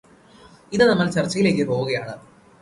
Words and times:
ഇന്ന് 0.71 0.85
നമ്മൾ 0.85 1.07
ചർച്ചിലേക്ക് 1.09 1.63
പോവുകയാണ് 1.67 2.15